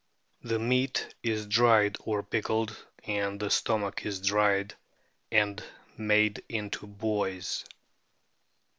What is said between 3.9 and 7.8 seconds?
is dried and made into buoys.